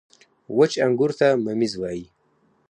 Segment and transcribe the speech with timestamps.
[0.57, 2.05] •وچ انګور ته مميز وايي.